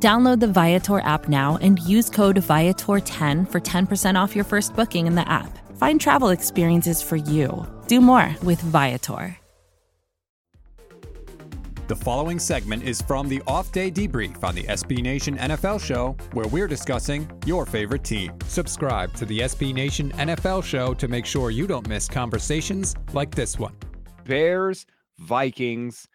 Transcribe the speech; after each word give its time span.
Download 0.00 0.38
the 0.38 0.46
Viator 0.46 1.00
app 1.00 1.28
now 1.28 1.58
and 1.60 1.80
use 1.80 2.08
code 2.08 2.36
Viator10 2.36 3.50
for 3.50 3.60
10% 3.60 4.14
off 4.14 4.36
your 4.36 4.44
first 4.44 4.76
booking 4.76 5.08
in 5.08 5.16
the 5.16 5.28
app. 5.28 5.58
Find 5.76 6.00
travel 6.00 6.28
experiences 6.28 7.02
for 7.02 7.16
you. 7.16 7.66
Do 7.88 8.00
more 8.00 8.34
with 8.44 8.60
Viator. 8.60 9.36
The 11.88 11.96
following 11.96 12.38
segment 12.38 12.82
is 12.82 13.00
from 13.00 13.30
the 13.30 13.42
Off 13.46 13.72
Day 13.72 13.90
Debrief 13.90 14.44
on 14.44 14.54
the 14.54 14.64
SB 14.64 15.02
Nation 15.02 15.38
NFL 15.38 15.82
Show, 15.82 16.16
where 16.34 16.46
we're 16.46 16.68
discussing 16.68 17.28
your 17.46 17.64
favorite 17.64 18.04
team. 18.04 18.34
Subscribe 18.46 19.14
to 19.14 19.24
the 19.24 19.40
SB 19.40 19.72
Nation 19.72 20.12
NFL 20.12 20.62
Show 20.62 20.92
to 20.92 21.08
make 21.08 21.24
sure 21.24 21.50
you 21.50 21.66
don't 21.66 21.88
miss 21.88 22.06
conversations 22.06 22.94
like 23.14 23.34
this 23.34 23.58
one. 23.58 23.74
Bears, 24.26 24.84
Vikings. 25.18 26.06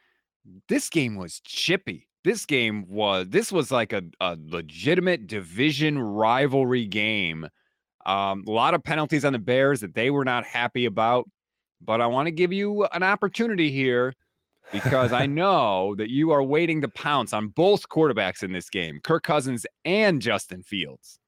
This 0.69 0.89
game 0.89 1.15
was 1.15 1.39
chippy. 1.39 2.07
This 2.23 2.45
game 2.45 2.85
was 2.87 3.27
this 3.29 3.51
was 3.51 3.71
like 3.71 3.91
a, 3.91 4.03
a 4.21 4.37
legitimate 4.39 5.27
division 5.27 5.99
rivalry 5.99 6.85
game. 6.85 7.47
Um, 8.05 8.43
a 8.47 8.51
lot 8.51 8.73
of 8.73 8.83
penalties 8.83 9.25
on 9.25 9.33
the 9.33 9.39
Bears 9.39 9.81
that 9.81 9.95
they 9.95 10.09
were 10.09 10.25
not 10.25 10.45
happy 10.45 10.85
about. 10.85 11.29
But 11.81 11.99
I 11.99 12.07
want 12.07 12.27
to 12.27 12.31
give 12.31 12.53
you 12.53 12.85
an 12.93 13.03
opportunity 13.03 13.71
here 13.71 14.13
because 14.71 15.11
I 15.11 15.25
know 15.27 15.95
that 15.95 16.09
you 16.09 16.31
are 16.31 16.43
waiting 16.43 16.81
to 16.81 16.87
pounce 16.87 17.33
on 17.33 17.49
both 17.49 17.89
quarterbacks 17.89 18.43
in 18.43 18.53
this 18.53 18.69
game, 18.69 18.99
Kirk 19.03 19.23
Cousins 19.23 19.65
and 19.83 20.21
Justin 20.21 20.63
Fields. 20.63 21.19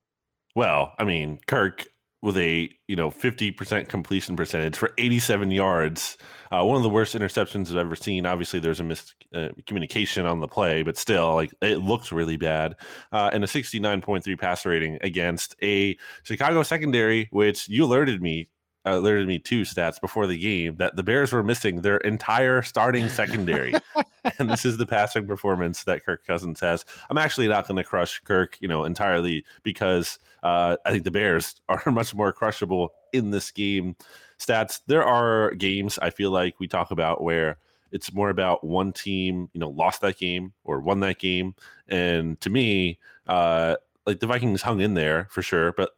Well, 0.55 0.93
I 0.97 1.03
mean, 1.03 1.39
Kirk 1.47 1.85
with 2.25 2.37
a 2.37 2.69
you 2.87 2.95
know 2.95 3.11
50% 3.11 3.87
completion 3.87 4.35
percentage 4.35 4.75
for 4.75 4.91
87 4.97 5.51
yards. 5.51 6.17
Uh, 6.51 6.63
one 6.63 6.75
of 6.75 6.83
the 6.83 6.89
worst 6.89 7.15
interceptions 7.15 7.69
i've 7.69 7.77
ever 7.77 7.95
seen. 7.95 8.25
Obviously 8.25 8.59
there's 8.59 8.79
a 8.79 8.83
miscommunication 8.83 10.25
uh, 10.25 10.31
on 10.31 10.39
the 10.39 10.47
play 10.47 10.81
but 10.81 10.97
still 10.97 11.35
like 11.35 11.53
it 11.61 11.77
looks 11.77 12.11
really 12.11 12.35
bad. 12.35 12.75
Uh, 13.11 13.29
and 13.31 13.43
a 13.43 13.47
69.3 13.47 14.39
passer 14.39 14.69
rating 14.69 14.97
against 15.01 15.55
a 15.61 15.95
chicago 16.23 16.63
secondary 16.63 17.27
which 17.31 17.69
you 17.69 17.85
alerted 17.85 18.21
me 18.21 18.49
alerted 18.85 19.27
me 19.27 19.39
two 19.39 19.61
stats 19.61 19.99
before 19.99 20.27
the 20.27 20.37
game 20.37 20.75
that 20.77 20.95
the 20.95 21.03
Bears 21.03 21.33
were 21.33 21.43
missing 21.43 21.81
their 21.81 21.97
entire 21.97 22.61
starting 22.61 23.09
secondary. 23.09 23.73
and 24.39 24.49
this 24.49 24.65
is 24.65 24.77
the 24.77 24.85
passing 24.85 25.27
performance 25.27 25.83
that 25.83 26.05
Kirk 26.05 26.25
Cousins 26.25 26.59
has. 26.59 26.85
I'm 27.09 27.17
actually 27.17 27.47
not 27.47 27.67
going 27.67 27.77
to 27.77 27.83
crush 27.83 28.19
Kirk, 28.19 28.57
you 28.59 28.67
know, 28.67 28.83
entirely 28.83 29.43
because 29.63 30.19
uh, 30.43 30.77
I 30.85 30.91
think 30.91 31.03
the 31.03 31.11
Bears 31.11 31.55
are 31.69 31.91
much 31.91 32.13
more 32.13 32.31
crushable 32.31 32.93
in 33.13 33.31
this 33.31 33.51
game. 33.51 33.95
Stats, 34.39 34.81
there 34.87 35.03
are 35.03 35.51
games 35.55 35.97
I 36.01 36.09
feel 36.09 36.31
like 36.31 36.59
we 36.59 36.67
talk 36.67 36.91
about 36.91 37.23
where 37.23 37.57
it's 37.91 38.13
more 38.13 38.29
about 38.29 38.63
one 38.63 38.91
team, 38.91 39.49
you 39.53 39.59
know, 39.59 39.69
lost 39.69 40.01
that 40.01 40.17
game 40.17 40.53
or 40.63 40.79
won 40.81 40.99
that 40.99 41.17
game. 41.17 41.55
And 41.87 42.39
to 42.41 42.49
me, 42.49 42.99
uh, 43.27 43.77
like 44.05 44.19
the 44.19 44.27
Vikings 44.27 44.61
hung 44.61 44.81
in 44.81 44.93
there 44.93 45.27
for 45.31 45.41
sure, 45.41 45.71
but 45.71 45.91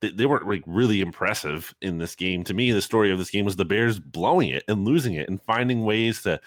they, 0.00 0.10
they 0.10 0.26
weren't 0.26 0.48
like 0.48 0.62
really 0.66 1.00
impressive 1.00 1.74
in 1.80 1.98
this 1.98 2.14
game. 2.14 2.44
To 2.44 2.54
me, 2.54 2.70
the 2.70 2.82
story 2.82 3.10
of 3.10 3.18
this 3.18 3.30
game 3.30 3.44
was 3.44 3.56
the 3.56 3.64
Bears 3.64 3.98
blowing 3.98 4.48
it 4.50 4.64
and 4.68 4.84
losing 4.84 5.14
it 5.14 5.28
and 5.28 5.42
finding 5.42 5.84
ways 5.84 6.22
to 6.22 6.40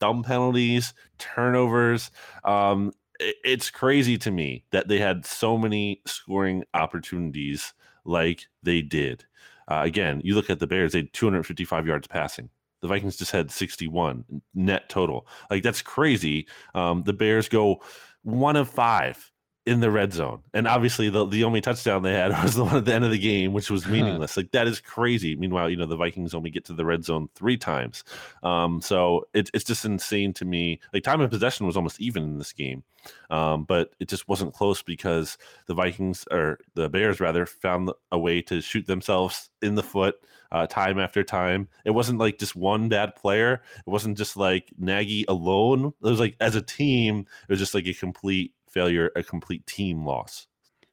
dumb 0.00 0.22
penalties, 0.22 0.94
turnovers. 1.18 2.10
Um, 2.44 2.92
it, 3.20 3.36
it's 3.44 3.70
crazy 3.70 4.18
to 4.18 4.30
me 4.30 4.64
that 4.72 4.88
they 4.88 4.98
had 4.98 5.24
so 5.24 5.56
many 5.56 6.02
scoring 6.06 6.64
opportunities 6.74 7.72
like 8.04 8.46
they 8.62 8.82
did. 8.82 9.24
Uh, 9.68 9.82
again, 9.84 10.20
you 10.24 10.34
look 10.34 10.50
at 10.50 10.58
the 10.58 10.66
Bears; 10.66 10.92
they 10.92 11.00
had 11.00 11.12
255 11.12 11.86
yards 11.86 12.06
passing. 12.06 12.50
The 12.80 12.88
Vikings 12.88 13.16
just 13.16 13.30
had 13.30 13.50
61 13.50 14.24
net 14.54 14.88
total. 14.88 15.26
Like 15.50 15.62
that's 15.62 15.82
crazy. 15.82 16.48
Um, 16.74 17.04
the 17.04 17.12
Bears 17.12 17.48
go 17.48 17.80
one 18.22 18.56
of 18.56 18.68
five 18.68 19.31
in 19.64 19.80
the 19.80 19.90
red 19.90 20.12
zone. 20.12 20.42
And 20.52 20.66
obviously 20.66 21.08
the, 21.08 21.24
the 21.24 21.44
only 21.44 21.60
touchdown 21.60 22.02
they 22.02 22.14
had 22.14 22.30
was 22.42 22.54
the 22.54 22.64
one 22.64 22.76
at 22.76 22.84
the 22.84 22.94
end 22.94 23.04
of 23.04 23.10
the 23.10 23.18
game, 23.18 23.52
which 23.52 23.70
was 23.70 23.86
meaningless. 23.86 24.36
like 24.36 24.50
that 24.52 24.66
is 24.66 24.80
crazy. 24.80 25.36
Meanwhile, 25.36 25.70
you 25.70 25.76
know, 25.76 25.86
the 25.86 25.96
Vikings 25.96 26.34
only 26.34 26.50
get 26.50 26.64
to 26.66 26.72
the 26.72 26.84
red 26.84 27.04
zone 27.04 27.28
three 27.34 27.56
times. 27.56 28.02
Um, 28.42 28.80
so 28.80 29.26
it, 29.34 29.50
it's 29.54 29.64
just 29.64 29.84
insane 29.84 30.32
to 30.34 30.44
me. 30.44 30.80
Like 30.92 31.04
time 31.04 31.20
of 31.20 31.30
possession 31.30 31.66
was 31.66 31.76
almost 31.76 32.00
even 32.00 32.24
in 32.24 32.38
this 32.38 32.52
game. 32.52 32.82
Um, 33.30 33.64
but 33.64 33.94
it 34.00 34.08
just 34.08 34.28
wasn't 34.28 34.54
close 34.54 34.82
because 34.82 35.38
the 35.66 35.74
Vikings 35.74 36.24
or 36.30 36.58
the 36.74 36.88
Bears 36.88 37.20
rather 37.20 37.46
found 37.46 37.90
a 38.10 38.18
way 38.18 38.42
to 38.42 38.60
shoot 38.60 38.86
themselves 38.86 39.50
in 39.60 39.74
the 39.74 39.82
foot 39.82 40.16
uh, 40.52 40.66
time 40.66 40.98
after 40.98 41.24
time. 41.24 41.68
It 41.84 41.90
wasn't 41.90 42.18
like 42.18 42.38
just 42.38 42.54
one 42.54 42.88
bad 42.88 43.16
player. 43.16 43.62
It 43.78 43.90
wasn't 43.90 44.18
just 44.18 44.36
like 44.36 44.70
Nagy 44.78 45.24
alone. 45.28 45.86
It 45.86 46.08
was 46.08 46.20
like 46.20 46.36
as 46.40 46.54
a 46.54 46.62
team, 46.62 47.20
it 47.20 47.48
was 47.48 47.58
just 47.58 47.74
like 47.74 47.86
a 47.86 47.94
complete 47.94 48.52
failure, 48.72 49.10
a 49.14 49.22
complete 49.22 49.66
team 49.66 50.04
loss. 50.04 50.46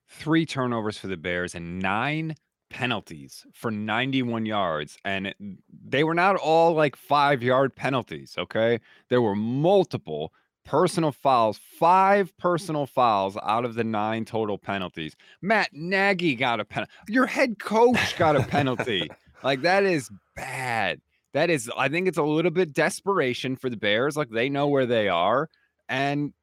Three 0.07 0.45
turnovers 0.45 0.97
for 0.97 1.07
the 1.07 1.17
Bears 1.17 1.55
and 1.55 1.79
nine 1.79 2.35
penalties 2.69 3.45
for 3.53 3.71
91 3.71 4.45
yards. 4.45 4.97
And 5.03 5.33
they 5.69 6.03
were 6.03 6.13
not 6.13 6.35
all 6.35 6.73
like 6.73 6.95
five 6.95 7.43
yard 7.43 7.75
penalties. 7.75 8.35
Okay. 8.37 8.79
There 9.09 9.21
were 9.21 9.35
multiple 9.35 10.33
personal 10.65 11.11
fouls, 11.11 11.59
five 11.79 12.35
personal 12.37 12.85
fouls 12.85 13.37
out 13.43 13.65
of 13.65 13.75
the 13.75 13.83
nine 13.83 14.25
total 14.25 14.57
penalties. 14.57 15.15
Matt 15.41 15.69
Nagy 15.73 16.35
got 16.35 16.59
a 16.59 16.65
penalty. 16.65 16.91
Your 17.07 17.25
head 17.25 17.59
coach 17.59 18.17
got 18.17 18.35
a 18.35 18.43
penalty. 18.43 19.09
like 19.43 19.61
that 19.63 19.83
is 19.83 20.09
bad. 20.35 21.01
That 21.33 21.49
is, 21.49 21.71
I 21.75 21.89
think 21.89 22.07
it's 22.07 22.17
a 22.17 22.23
little 22.23 22.51
bit 22.51 22.73
desperation 22.73 23.55
for 23.55 23.69
the 23.69 23.77
Bears. 23.77 24.17
Like 24.17 24.29
they 24.29 24.49
know 24.49 24.67
where 24.67 24.85
they 24.85 25.09
are. 25.09 25.49
And, 25.87 26.33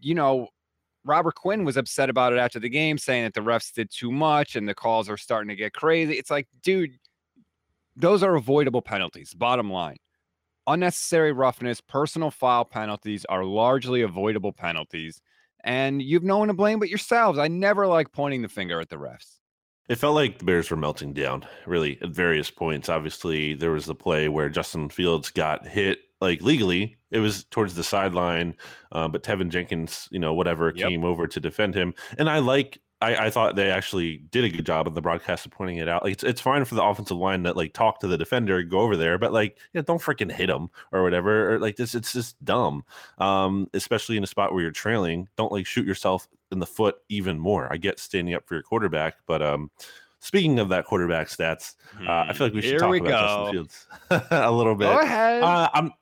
you 0.00 0.14
know, 0.14 0.48
Robert 1.04 1.34
Quinn 1.34 1.64
was 1.64 1.76
upset 1.76 2.10
about 2.10 2.32
it 2.32 2.38
after 2.38 2.58
the 2.58 2.68
game, 2.68 2.98
saying 2.98 3.24
that 3.24 3.34
the 3.34 3.40
refs 3.40 3.72
did 3.72 3.90
too 3.90 4.10
much 4.10 4.56
and 4.56 4.68
the 4.68 4.74
calls 4.74 5.08
are 5.08 5.16
starting 5.16 5.48
to 5.48 5.56
get 5.56 5.72
crazy. 5.72 6.14
It's 6.14 6.30
like, 6.30 6.48
dude, 6.62 6.90
those 7.96 8.22
are 8.22 8.34
avoidable 8.34 8.82
penalties. 8.82 9.32
Bottom 9.34 9.70
line 9.70 9.96
unnecessary 10.68 11.32
roughness, 11.32 11.80
personal 11.80 12.30
foul 12.30 12.64
penalties 12.64 13.24
are 13.24 13.44
largely 13.44 14.02
avoidable 14.02 14.52
penalties. 14.52 15.20
And 15.64 16.00
you've 16.00 16.22
no 16.22 16.38
one 16.38 16.48
to 16.48 16.54
blame 16.54 16.78
but 16.78 16.88
yourselves. 16.88 17.38
I 17.38 17.48
never 17.48 17.86
like 17.86 18.12
pointing 18.12 18.42
the 18.42 18.48
finger 18.48 18.80
at 18.80 18.90
the 18.90 18.96
refs. 18.96 19.38
It 19.88 19.96
felt 19.96 20.14
like 20.14 20.38
the 20.38 20.44
Bears 20.44 20.70
were 20.70 20.76
melting 20.76 21.14
down, 21.14 21.46
really, 21.66 21.98
at 22.02 22.10
various 22.10 22.50
points. 22.50 22.90
Obviously, 22.90 23.54
there 23.54 23.72
was 23.72 23.86
the 23.86 23.94
play 23.94 24.28
where 24.28 24.50
Justin 24.50 24.90
Fields 24.90 25.30
got 25.30 25.66
hit 25.66 26.00
like 26.20 26.42
legally 26.42 26.96
it 27.10 27.20
was 27.20 27.44
towards 27.44 27.74
the 27.74 27.84
sideline 27.84 28.54
uh, 28.92 29.08
but 29.08 29.22
Teven 29.22 29.48
Jenkins 29.50 30.08
you 30.10 30.18
know 30.18 30.34
whatever 30.34 30.72
yep. 30.74 30.88
came 30.88 31.04
over 31.04 31.26
to 31.26 31.40
defend 31.40 31.74
him 31.74 31.94
and 32.18 32.28
I 32.28 32.38
like 32.38 32.80
I, 33.00 33.26
I 33.26 33.30
thought 33.30 33.54
they 33.54 33.70
actually 33.70 34.18
did 34.30 34.44
a 34.44 34.48
good 34.48 34.66
job 34.66 34.88
of 34.88 34.94
the 34.94 35.00
broadcast 35.00 35.46
of 35.46 35.52
pointing 35.52 35.76
it 35.76 35.88
out. 35.88 36.02
Like 36.02 36.14
it's, 36.14 36.24
it's 36.24 36.40
fine 36.40 36.64
for 36.64 36.74
the 36.74 36.82
offensive 36.82 37.16
line 37.16 37.44
that 37.44 37.56
like 37.56 37.72
talk 37.72 38.00
to 38.00 38.08
the 38.08 38.18
defender, 38.18 38.62
go 38.64 38.80
over 38.80 38.96
there, 38.96 39.18
but 39.18 39.32
like 39.32 39.56
yeah, 39.72 39.82
don't 39.82 40.02
freaking 40.02 40.32
hit 40.32 40.50
him 40.50 40.68
or 40.90 41.04
whatever. 41.04 41.54
Or 41.54 41.58
like 41.60 41.76
this, 41.76 41.94
it's 41.94 42.12
just 42.12 42.42
dumb. 42.44 42.84
Um, 43.18 43.68
especially 43.72 44.16
in 44.16 44.24
a 44.24 44.26
spot 44.26 44.52
where 44.52 44.62
you're 44.62 44.72
trailing. 44.72 45.28
Don't 45.36 45.52
like 45.52 45.66
shoot 45.66 45.86
yourself 45.86 46.26
in 46.50 46.58
the 46.58 46.66
foot 46.66 46.96
even 47.08 47.38
more. 47.38 47.72
I 47.72 47.76
get 47.76 48.00
standing 48.00 48.34
up 48.34 48.48
for 48.48 48.54
your 48.54 48.64
quarterback, 48.64 49.14
but 49.26 49.42
um, 49.42 49.70
Speaking 50.20 50.58
of 50.58 50.68
that 50.70 50.84
quarterback 50.84 51.28
stats, 51.28 51.74
uh, 52.00 52.26
I 52.28 52.32
feel 52.32 52.48
like 52.48 52.54
we 52.54 52.60
should 52.60 52.70
Here 52.70 52.78
talk 52.80 52.90
we 52.90 52.98
about 52.98 53.52
go. 53.52 53.62
Justin 53.62 53.68
Fields 54.10 54.26
a 54.32 54.50
little 54.50 54.74
bit. 54.74 54.86
Go 54.86 54.98
ahead. 54.98 55.42
Uh, 55.44 55.70
I'm 55.72 55.92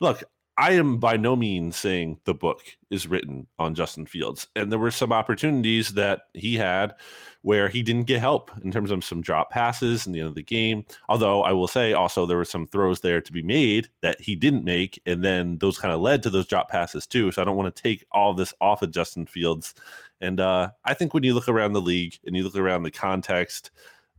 look, 0.00 0.24
I 0.58 0.72
am 0.72 0.98
by 0.98 1.16
no 1.16 1.36
means 1.36 1.76
saying 1.76 2.18
the 2.24 2.34
book 2.34 2.62
is 2.90 3.06
written 3.06 3.46
on 3.60 3.76
Justin 3.76 4.06
Fields. 4.06 4.48
And 4.56 4.72
there 4.72 4.78
were 4.78 4.90
some 4.90 5.12
opportunities 5.12 5.90
that 5.90 6.22
he 6.34 6.56
had 6.56 6.96
where 7.42 7.68
he 7.68 7.80
didn't 7.80 8.08
get 8.08 8.18
help 8.18 8.50
in 8.64 8.72
terms 8.72 8.90
of 8.90 9.04
some 9.04 9.20
drop 9.20 9.50
passes 9.50 10.04
in 10.04 10.12
the 10.12 10.18
end 10.18 10.28
of 10.28 10.34
the 10.34 10.42
game. 10.42 10.84
Although 11.08 11.44
I 11.44 11.52
will 11.52 11.68
say 11.68 11.92
also 11.92 12.26
there 12.26 12.36
were 12.36 12.44
some 12.44 12.66
throws 12.66 13.00
there 13.00 13.20
to 13.20 13.32
be 13.32 13.40
made 13.40 13.88
that 14.02 14.20
he 14.20 14.34
didn't 14.34 14.64
make. 14.64 15.00
And 15.06 15.22
then 15.22 15.58
those 15.58 15.78
kind 15.78 15.94
of 15.94 16.00
led 16.00 16.24
to 16.24 16.30
those 16.30 16.48
drop 16.48 16.68
passes 16.68 17.06
too. 17.06 17.30
So 17.30 17.40
I 17.40 17.44
don't 17.44 17.56
want 17.56 17.74
to 17.74 17.82
take 17.82 18.04
all 18.10 18.34
this 18.34 18.52
off 18.60 18.82
of 18.82 18.90
Justin 18.90 19.26
Fields. 19.26 19.76
And 20.20 20.40
uh, 20.40 20.70
I 20.84 20.92
think 20.92 21.14
when 21.14 21.22
you 21.22 21.34
look 21.34 21.48
around 21.48 21.72
the 21.72 21.80
league 21.80 22.18
and 22.26 22.36
you 22.36 22.42
look 22.42 22.56
around 22.56 22.82
the 22.82 22.90
context, 22.90 23.70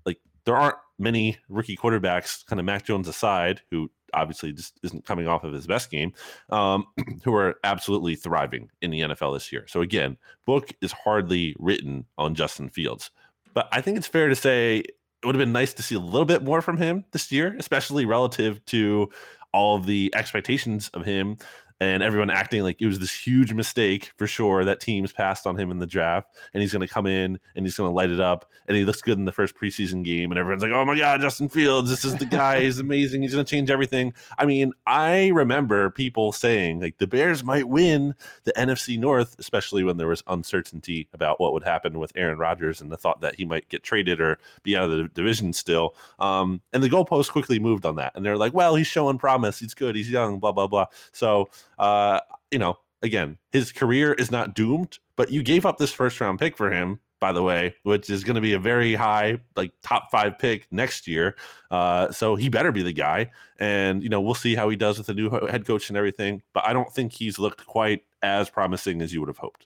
like 0.06 0.22
there 0.46 0.56
aren't 0.56 0.78
many 0.98 1.38
rookie 1.50 1.76
quarterbacks, 1.76 2.46
kind 2.46 2.62
of 2.62 2.66
Mac 2.66 2.86
Jones 2.86 3.10
aside, 3.10 3.60
who 3.70 3.92
obviously 4.14 4.52
just 4.52 4.80
isn't 4.84 5.06
coming 5.06 5.28
off 5.28 5.44
of 5.44 5.54
his 5.54 5.68
best 5.68 5.90
game, 5.92 6.14
um, 6.50 6.86
who 7.24 7.34
are 7.36 7.56
absolutely 7.64 8.16
thriving 8.16 8.70
in 8.82 8.92
the 8.92 9.02
NFL 9.02 9.36
this 9.36 9.52
year. 9.52 9.66
So 9.68 9.82
again, 9.82 10.18
book 10.46 10.72
is 10.82 10.92
hardly 10.92 11.56
written 11.60 12.06
on 12.18 12.36
Justin 12.36 12.70
Fields. 12.70 13.12
but 13.54 13.68
I 13.72 13.82
think 13.82 13.98
it's 13.98 14.08
fair 14.08 14.30
to 14.30 14.36
say 14.36 14.78
it 14.80 15.26
would 15.26 15.36
have 15.36 15.42
been 15.42 15.52
nice 15.52 15.74
to 15.74 15.84
see 15.84 15.96
a 15.96 16.00
little 16.00 16.26
bit 16.26 16.44
more 16.44 16.62
from 16.62 16.78
him 16.78 17.06
this 17.12 17.32
year, 17.32 17.56
especially 17.60 18.06
relative 18.06 18.64
to 18.66 19.10
all 19.54 19.76
of 19.76 19.86
the 19.86 20.12
expectations 20.16 20.90
of 20.94 21.06
him 21.06 21.38
and 21.82 22.04
everyone 22.04 22.30
acting 22.30 22.64
like 22.64 22.82
it 22.82 22.88
was 22.88 23.00
this 23.00 23.14
huge 23.14 23.54
mistake 23.54 24.12
for 24.18 24.28
sure 24.28 24.66
that 24.66 24.82
teams 24.82 25.14
passed 25.14 25.48
on 25.48 25.58
him 25.58 25.72
in 25.72 25.80
the 25.80 25.88
draft. 25.88 26.36
And 26.54 26.62
he's 26.62 26.74
going 26.74 26.86
to 26.86 26.94
come 26.94 27.06
in 27.06 27.40
and 27.56 27.66
he's 27.66 27.78
going 27.78 27.90
to 27.90 27.96
light 27.96 28.10
it 28.10 28.20
up 28.20 28.50
and 28.68 28.76
he 28.76 28.84
looks 28.84 29.02
good 29.02 29.18
in 29.18 29.26
the 29.26 29.32
first 29.32 29.56
preseason 29.56 30.04
game. 30.04 30.32
And 30.32 30.40
everyone's 30.40 30.62
like 30.62 30.72
oh 30.72 30.84
my 30.84 30.98
god 30.98 31.22
justin 31.22 31.48
fields 31.48 31.90
this 31.90 32.04
is 32.04 32.16
the 32.16 32.26
guy. 32.26 32.62
He's 32.62 32.80
amazing. 32.90 33.22
He's 33.22 33.34
going 33.34 33.46
to 33.46 33.50
change 33.50 33.72
everything. 33.72 34.14
I 34.38 34.46
mean 34.46 34.74
i 34.86 35.28
remember 35.30 35.90
people 35.90 36.32
saying 36.32 36.82
like 36.82 36.98
the 36.98 37.08
bears 37.08 37.44
might 37.44 37.68
win 37.68 38.14
the 38.44 38.52
nfc 38.54 39.00
north 39.00 39.36
especially 39.40 39.84
when 39.84 39.98
there 39.98 40.08
was 40.08 40.24
uncertainty 40.28 41.08
about 41.14 41.40
what 41.40 41.54
would 41.54 41.64
happen 41.64 42.00
with 42.00 42.12
aaron 42.16 42.38
rodgers 42.38 42.82
and 42.82 42.92
the 42.92 42.98
thought 42.98 43.22
that 43.22 43.36
he 43.36 43.46
might 43.46 43.68
get 43.70 43.84
traded 43.84 44.20
or 44.20 44.38
be 44.64 44.76
out 44.76 44.90
of 44.90 44.98
the 44.98 45.08
division 45.10 45.54
still. 45.54 45.96
Um, 46.20 46.62
and 46.74 46.84
the 46.84 46.90
goalpost 46.90 47.32
quickly 47.32 47.60
moved 47.60 47.86
on 47.86 47.96
that. 47.96 48.14
And 48.16 48.26
they're 48.26 48.38
like 48.38 48.54
well 48.54 48.76
he's 48.76 48.88
showing 48.88 49.18
promise. 49.18 49.60
He's 49.60 49.74
good. 49.74 49.96
He's 49.96 50.10
young 50.10 50.40
blah 50.40 50.52
blah 50.52 50.68
blah. 50.68 50.88
So 51.12 51.50
uh, 51.80 52.20
you 52.52 52.60
know, 52.60 52.78
again, 53.02 53.38
his 53.52 53.72
career 53.72 54.14
is 54.14 54.32
not 54.32 54.54
doomed, 54.54 55.00
but 55.16 55.32
you 55.32 55.42
gave 55.44 55.66
up 55.66 55.78
this 55.78 55.92
first 55.92 56.20
round 56.22 56.40
pick 56.40 56.58
for 56.58 56.72
him, 56.72 57.00
by 57.20 57.32
the 57.32 57.44
way, 57.44 57.76
which 57.84 58.10
is 58.10 58.24
going 58.24 58.36
to 58.36 58.42
be 58.42 58.54
a 58.54 58.60
very 58.60 58.94
high, 58.94 59.40
like 59.56 59.72
top 59.82 60.12
five 60.12 60.38
pick 60.38 60.68
next 60.72 61.08
year. 61.08 61.36
Uh, 61.72 62.12
so 62.12 62.36
he 62.36 62.50
better 62.50 62.72
be 62.72 62.84
the 62.84 62.94
guy. 62.94 63.30
And, 63.60 64.04
you 64.04 64.10
know, 64.10 64.22
we'll 64.22 64.36
see 64.36 64.56
how 64.56 64.70
he 64.70 64.76
does 64.76 64.98
with 64.98 65.08
the 65.08 65.14
new 65.14 65.30
head 65.30 65.66
coach 65.66 65.90
and 65.90 65.98
everything. 65.98 66.42
But 66.54 66.66
I 66.66 66.74
don't 66.74 66.92
think 66.94 67.14
he's 67.14 67.40
looked 67.40 67.66
quite 67.66 68.04
as 68.22 68.50
promising 68.50 69.02
as 69.02 69.14
you 69.14 69.20
would 69.22 69.30
have 69.30 69.38
hoped. 69.38 69.66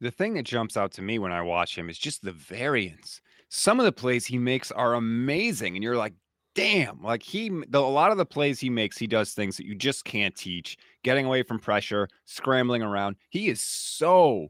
The 0.00 0.10
thing 0.10 0.34
that 0.34 0.44
jumps 0.44 0.76
out 0.76 0.92
to 0.92 1.02
me 1.02 1.18
when 1.18 1.32
I 1.32 1.42
watch 1.42 1.78
him 1.78 1.88
is 1.88 1.98
just 1.98 2.22
the 2.22 2.32
variance. 2.32 3.20
Some 3.48 3.78
of 3.78 3.86
the 3.86 3.92
plays 3.92 4.26
he 4.26 4.38
makes 4.38 4.72
are 4.72 4.94
amazing. 4.94 5.76
And 5.76 5.82
you're 5.82 5.96
like, 5.96 6.14
damn, 6.54 7.02
like 7.02 7.22
he, 7.22 7.48
the, 7.68 7.78
a 7.78 7.80
lot 7.80 8.10
of 8.10 8.18
the 8.18 8.26
plays 8.26 8.60
he 8.60 8.70
makes, 8.70 8.96
he 8.96 9.06
does 9.06 9.32
things 9.32 9.56
that 9.56 9.66
you 9.66 9.74
just 9.74 10.04
can't 10.04 10.34
teach. 10.34 10.76
Getting 11.02 11.26
away 11.26 11.42
from 11.42 11.58
pressure, 11.58 12.08
scrambling 12.24 12.82
around. 12.82 13.16
He 13.28 13.48
is 13.48 13.60
so 13.60 14.48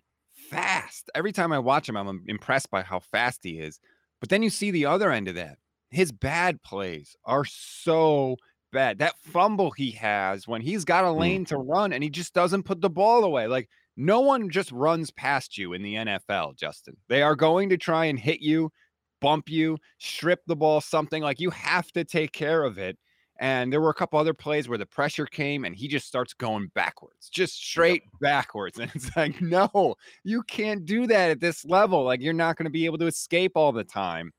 fast. 0.51 1.11
Every 1.15 1.33
time 1.33 1.53
I 1.53 1.59
watch 1.59 1.89
him, 1.89 1.97
I'm 1.97 2.23
impressed 2.27 2.71
by 2.71 2.83
how 2.83 3.01
fast 3.01 3.41
he 3.43 3.59
is. 3.59 3.81
But 4.21 4.29
then 4.29 4.43
you 4.43 4.51
see 4.51 4.71
the 4.71 4.87
other 4.87 5.11
end 5.11 5.29
of 5.29 5.35
that. 5.35 5.59
His 5.91 6.13
bad 6.13 6.63
plays 6.63 7.17
are 7.25 7.45
so 7.45 8.37
bad. 8.73 8.99
That 8.99 9.19
fumble 9.19 9.71
he 9.71 9.91
has 9.93 10.47
when 10.47 10.61
he's 10.61 10.85
got 10.85 11.05
a 11.05 11.09
mm. 11.09 11.19
lane 11.19 11.45
to 11.47 11.59
run 11.59 11.93
and 11.93 12.03
he 12.03 12.11
just 12.11 12.35
doesn't 12.35 12.65
put 12.65 12.81
the 12.81 12.91
ball 12.91 13.25
away. 13.25 13.47
Like 13.47 13.69
no 13.97 14.21
one 14.21 14.51
just 14.51 14.73
runs 14.73 15.11
past 15.11 15.57
you 15.57 15.73
in 15.73 15.83
the 15.83 15.95
NFL, 15.95 16.57
Justin. 16.57 16.97
They 17.09 17.23
are 17.23 17.37
going 17.37 17.69
to 17.71 17.77
try 17.77 18.07
and 18.07 18.19
hit 18.19 18.41
you 18.41 18.71
bump 19.25 19.49
you, 19.49 19.79
strip 19.97 20.43
the 20.47 20.55
ball, 20.55 20.83
something 20.83 21.23
like 21.23 21.41
you 21.41 21.49
have 21.49 21.91
to 21.93 22.05
take 22.05 22.33
care 22.33 22.63
of 22.63 22.77
it. 22.77 22.99
And 23.41 23.73
there 23.73 23.81
were 23.81 23.89
a 23.89 23.95
couple 23.95 24.19
other 24.19 24.35
plays 24.35 24.69
where 24.69 24.77
the 24.77 24.85
pressure 24.85 25.25
came 25.25 25.65
and 25.65 25.75
he 25.75 25.89
just 25.89 26.07
starts 26.07 26.35
going 26.35 26.71
backwards, 26.75 27.31
just 27.31 27.57
straight 27.57 28.03
backwards. 28.21 28.79
And 28.81 28.91
it's 28.95 29.17
like, 29.17 29.41
no, 29.41 29.95
you 30.25 30.43
can't 30.43 30.85
do 30.85 31.07
that 31.07 31.31
at 31.31 31.41
this 31.41 31.65
level. 31.65 32.05
Like, 32.05 32.21
you're 32.21 32.35
not 32.35 32.57
going 32.57 32.67
to 32.67 32.71
be 32.71 32.85
able 32.85 32.99
to 32.99 33.07
escape 33.07 33.53
all 33.57 33.73
the 33.73 33.83
time. 33.83 34.31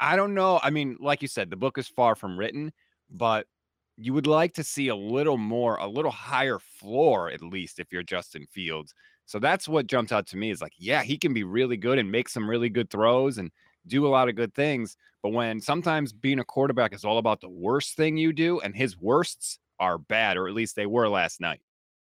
I 0.00 0.16
don't 0.16 0.32
know. 0.32 0.58
I 0.62 0.70
mean, 0.70 0.96
like 0.98 1.20
you 1.20 1.28
said, 1.28 1.50
the 1.50 1.56
book 1.56 1.76
is 1.76 1.86
far 1.86 2.14
from 2.14 2.38
written, 2.38 2.72
but 3.10 3.46
you 3.98 4.14
would 4.14 4.26
like 4.26 4.54
to 4.54 4.64
see 4.64 4.88
a 4.88 4.96
little 4.96 5.36
more, 5.36 5.76
a 5.76 5.86
little 5.86 6.10
higher 6.10 6.58
floor, 6.58 7.30
at 7.30 7.42
least 7.42 7.78
if 7.78 7.92
you're 7.92 8.02
Justin 8.02 8.46
Fields. 8.50 8.94
So 9.26 9.38
that's 9.38 9.68
what 9.68 9.86
jumps 9.86 10.12
out 10.12 10.26
to 10.28 10.36
me 10.36 10.50
is 10.50 10.60
like, 10.60 10.74
yeah, 10.78 11.02
he 11.02 11.16
can 11.16 11.32
be 11.34 11.44
really 11.44 11.76
good 11.76 11.98
and 11.98 12.10
make 12.10 12.28
some 12.28 12.48
really 12.48 12.68
good 12.68 12.90
throws. 12.90 13.38
And 13.38 13.50
do 13.86 14.06
a 14.06 14.08
lot 14.08 14.28
of 14.28 14.36
good 14.36 14.54
things. 14.54 14.96
But 15.22 15.30
when 15.30 15.60
sometimes 15.60 16.12
being 16.12 16.38
a 16.38 16.44
quarterback 16.44 16.94
is 16.94 17.04
all 17.04 17.18
about 17.18 17.40
the 17.40 17.48
worst 17.48 17.96
thing 17.96 18.16
you 18.16 18.32
do, 18.32 18.60
and 18.60 18.74
his 18.74 18.98
worsts 18.98 19.58
are 19.78 19.98
bad, 19.98 20.36
or 20.36 20.48
at 20.48 20.54
least 20.54 20.76
they 20.76 20.86
were 20.86 21.08
last 21.08 21.40
night. 21.40 21.60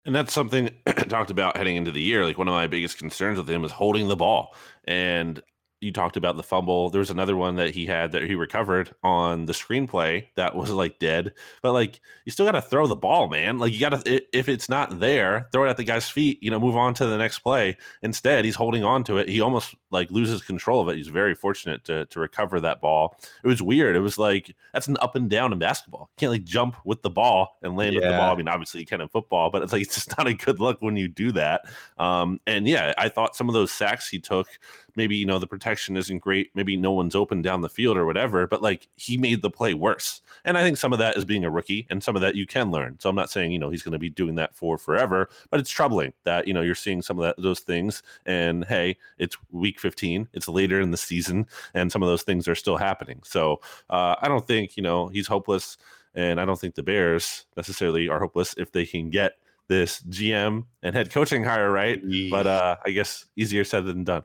And 0.06 0.14
that's 0.14 0.32
something 0.32 0.70
I 0.86 0.92
talked 1.08 1.30
about 1.30 1.56
heading 1.56 1.76
into 1.76 1.90
the 1.90 2.02
year. 2.02 2.24
Like 2.24 2.38
one 2.38 2.48
of 2.48 2.54
my 2.54 2.66
biggest 2.66 2.98
concerns 2.98 3.38
with 3.38 3.48
him 3.48 3.64
is 3.64 3.72
holding 3.72 4.08
the 4.08 4.16
ball. 4.16 4.54
And 4.84 5.42
you 5.84 5.92
talked 5.92 6.16
about 6.16 6.36
the 6.36 6.42
fumble. 6.42 6.88
There 6.88 6.98
was 6.98 7.10
another 7.10 7.36
one 7.36 7.56
that 7.56 7.74
he 7.74 7.84
had 7.84 8.12
that 8.12 8.22
he 8.22 8.34
recovered 8.34 8.94
on 9.02 9.44
the 9.44 9.52
screenplay 9.52 10.26
that 10.34 10.56
was 10.56 10.70
like 10.70 10.98
dead. 10.98 11.34
But 11.62 11.72
like 11.72 12.00
you 12.24 12.32
still 12.32 12.46
got 12.46 12.52
to 12.52 12.62
throw 12.62 12.86
the 12.86 12.96
ball, 12.96 13.28
man. 13.28 13.58
Like 13.58 13.72
you 13.72 13.80
got 13.80 14.04
to 14.04 14.36
if 14.36 14.48
it's 14.48 14.68
not 14.68 14.98
there, 14.98 15.48
throw 15.52 15.66
it 15.66 15.70
at 15.70 15.76
the 15.76 15.84
guy's 15.84 16.08
feet. 16.08 16.42
You 16.42 16.50
know, 16.50 16.58
move 16.58 16.76
on 16.76 16.94
to 16.94 17.06
the 17.06 17.18
next 17.18 17.40
play. 17.40 17.76
Instead, 18.02 18.44
he's 18.44 18.56
holding 18.56 18.82
on 18.82 19.04
to 19.04 19.18
it. 19.18 19.28
He 19.28 19.40
almost 19.40 19.74
like 19.90 20.10
loses 20.10 20.42
control 20.42 20.80
of 20.80 20.88
it. 20.88 20.96
He's 20.96 21.08
very 21.08 21.34
fortunate 21.34 21.84
to 21.84 22.06
to 22.06 22.20
recover 22.20 22.60
that 22.60 22.80
ball. 22.80 23.18
It 23.42 23.46
was 23.46 23.60
weird. 23.60 23.94
It 23.94 24.00
was 24.00 24.18
like 24.18 24.56
that's 24.72 24.88
an 24.88 24.96
up 25.00 25.14
and 25.16 25.28
down 25.28 25.52
in 25.52 25.58
basketball. 25.58 26.08
You 26.12 26.20
can't 26.20 26.32
like 26.32 26.44
jump 26.44 26.76
with 26.84 27.02
the 27.02 27.10
ball 27.10 27.58
and 27.62 27.76
land 27.76 27.94
yeah. 27.94 28.00
with 28.00 28.10
the 28.10 28.16
ball. 28.16 28.32
I 28.32 28.36
mean, 28.36 28.48
obviously 28.48 28.80
you 28.80 28.86
can 28.86 29.02
in 29.02 29.08
football, 29.08 29.50
but 29.50 29.62
it's 29.62 29.72
like 29.72 29.82
it's 29.82 29.94
just 29.94 30.16
not 30.16 30.26
a 30.26 30.34
good 30.34 30.60
look 30.60 30.80
when 30.80 30.96
you 30.96 31.08
do 31.08 31.30
that. 31.32 31.66
Um, 31.98 32.40
and 32.46 32.66
yeah, 32.66 32.94
I 32.96 33.08
thought 33.08 33.36
some 33.36 33.48
of 33.48 33.54
those 33.54 33.70
sacks 33.70 34.08
he 34.08 34.18
took 34.18 34.48
maybe 34.96 35.16
you 35.16 35.26
know 35.26 35.38
the 35.38 35.46
protection 35.46 35.96
isn't 35.96 36.18
great 36.18 36.50
maybe 36.54 36.76
no 36.76 36.92
one's 36.92 37.14
open 37.14 37.42
down 37.42 37.60
the 37.60 37.68
field 37.68 37.96
or 37.96 38.06
whatever 38.06 38.46
but 38.46 38.62
like 38.62 38.88
he 38.96 39.16
made 39.16 39.42
the 39.42 39.50
play 39.50 39.74
worse 39.74 40.22
and 40.44 40.56
i 40.56 40.62
think 40.62 40.76
some 40.76 40.92
of 40.92 40.98
that 40.98 41.16
is 41.16 41.24
being 41.24 41.44
a 41.44 41.50
rookie 41.50 41.86
and 41.90 42.02
some 42.02 42.16
of 42.16 42.22
that 42.22 42.34
you 42.34 42.46
can 42.46 42.70
learn 42.70 42.96
so 42.98 43.08
i'm 43.08 43.16
not 43.16 43.30
saying 43.30 43.52
you 43.52 43.58
know 43.58 43.70
he's 43.70 43.82
going 43.82 43.92
to 43.92 43.98
be 43.98 44.10
doing 44.10 44.34
that 44.34 44.54
for 44.54 44.78
forever 44.78 45.28
but 45.50 45.60
it's 45.60 45.70
troubling 45.70 46.12
that 46.24 46.46
you 46.46 46.54
know 46.54 46.62
you're 46.62 46.74
seeing 46.74 47.02
some 47.02 47.18
of 47.18 47.24
that 47.24 47.40
those 47.42 47.60
things 47.60 48.02
and 48.26 48.64
hey 48.66 48.96
it's 49.18 49.36
week 49.50 49.78
15 49.78 50.28
it's 50.32 50.48
later 50.48 50.80
in 50.80 50.90
the 50.90 50.96
season 50.96 51.46
and 51.74 51.90
some 51.90 52.02
of 52.02 52.08
those 52.08 52.22
things 52.22 52.48
are 52.48 52.54
still 52.54 52.76
happening 52.76 53.20
so 53.24 53.60
uh, 53.90 54.16
i 54.20 54.28
don't 54.28 54.46
think 54.46 54.76
you 54.76 54.82
know 54.82 55.08
he's 55.08 55.26
hopeless 55.26 55.76
and 56.14 56.40
i 56.40 56.44
don't 56.44 56.60
think 56.60 56.74
the 56.74 56.82
bears 56.82 57.46
necessarily 57.56 58.08
are 58.08 58.20
hopeless 58.20 58.54
if 58.58 58.72
they 58.72 58.86
can 58.86 59.10
get 59.10 59.34
this 59.68 60.02
GM 60.02 60.64
and 60.82 60.94
head 60.94 61.10
coaching 61.10 61.44
hire 61.44 61.70
right. 61.70 62.00
But 62.30 62.46
uh, 62.46 62.76
I 62.84 62.90
guess 62.90 63.24
easier 63.36 63.64
said 63.64 63.86
than 63.86 64.04
done. 64.04 64.24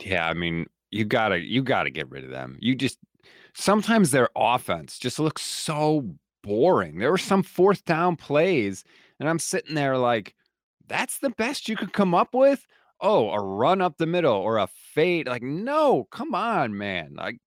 Yeah, 0.00 0.26
I 0.28 0.34
mean, 0.34 0.66
you 0.90 1.04
gotta 1.04 1.38
you 1.38 1.62
gotta 1.62 1.90
get 1.90 2.10
rid 2.10 2.24
of 2.24 2.30
them. 2.30 2.56
You 2.60 2.74
just 2.74 2.98
sometimes 3.54 4.10
their 4.10 4.28
offense 4.36 4.98
just 4.98 5.18
looks 5.18 5.42
so 5.42 6.08
boring. 6.42 6.98
There 6.98 7.10
were 7.10 7.18
some 7.18 7.42
fourth 7.42 7.84
down 7.84 8.16
plays, 8.16 8.84
and 9.20 9.28
I'm 9.28 9.38
sitting 9.38 9.74
there 9.74 9.98
like, 9.98 10.34
that's 10.88 11.18
the 11.18 11.30
best 11.30 11.68
you 11.68 11.76
could 11.76 11.92
come 11.92 12.14
up 12.14 12.34
with. 12.34 12.66
Oh, 13.00 13.30
a 13.30 13.40
run 13.42 13.80
up 13.80 13.96
the 13.98 14.06
middle 14.06 14.34
or 14.34 14.58
a 14.58 14.68
fade. 14.68 15.26
Like, 15.26 15.42
no, 15.42 16.04
come 16.12 16.34
on, 16.34 16.76
man. 16.76 17.14
Like, 17.16 17.38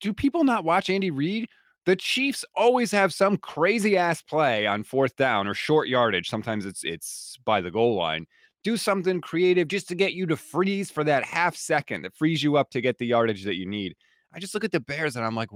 do 0.00 0.12
people 0.12 0.44
not 0.44 0.64
watch 0.64 0.90
Andy 0.90 1.10
Reid? 1.10 1.48
The 1.86 1.96
Chiefs 1.96 2.44
always 2.56 2.90
have 2.92 3.12
some 3.12 3.36
crazy 3.38 3.96
ass 3.96 4.22
play 4.22 4.66
on 4.66 4.84
fourth 4.84 5.16
down 5.16 5.46
or 5.48 5.54
short 5.54 5.88
yardage. 5.88 6.28
Sometimes 6.28 6.66
it's 6.66 6.84
it's 6.84 7.38
by 7.44 7.60
the 7.60 7.70
goal 7.70 7.96
line 7.96 8.26
do 8.64 8.76
something 8.76 9.20
creative 9.20 9.68
just 9.68 9.88
to 9.88 9.94
get 9.94 10.12
you 10.12 10.26
to 10.26 10.36
freeze 10.36 10.90
for 10.90 11.04
that 11.04 11.24
half 11.24 11.56
second 11.56 12.02
that 12.02 12.14
frees 12.14 12.42
you 12.42 12.56
up 12.56 12.70
to 12.70 12.80
get 12.80 12.98
the 12.98 13.06
yardage 13.06 13.44
that 13.44 13.56
you 13.56 13.66
need. 13.66 13.94
I 14.32 14.38
just 14.38 14.54
look 14.54 14.64
at 14.64 14.72
the 14.72 14.80
Bears 14.80 15.16
and 15.16 15.24
I'm 15.24 15.34
like, 15.34 15.48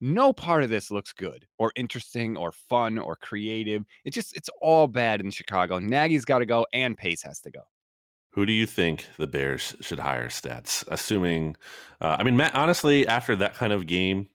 no 0.00 0.32
part 0.32 0.62
of 0.62 0.70
this 0.70 0.90
looks 0.90 1.12
good 1.12 1.46
or 1.58 1.72
interesting 1.76 2.36
or 2.36 2.52
fun 2.52 2.98
or 2.98 3.16
creative. 3.16 3.84
It's 4.04 4.14
just, 4.14 4.36
it's 4.36 4.50
all 4.60 4.86
bad 4.86 5.20
in 5.20 5.30
Chicago. 5.30 5.78
Nagy's 5.78 6.24
got 6.24 6.40
to 6.40 6.46
go 6.46 6.66
and 6.72 6.96
Pace 6.96 7.22
has 7.22 7.40
to 7.40 7.50
go. 7.50 7.60
Who 8.32 8.46
do 8.46 8.52
you 8.52 8.66
think 8.66 9.06
the 9.16 9.28
Bears 9.28 9.76
should 9.80 10.00
hire 10.00 10.28
stats? 10.28 10.84
Assuming, 10.88 11.56
uh, 12.00 12.16
I 12.18 12.24
mean, 12.24 12.36
Matt, 12.36 12.54
honestly, 12.54 13.06
after 13.06 13.36
that 13.36 13.54
kind 13.54 13.72
of 13.72 13.86
game 13.86 14.28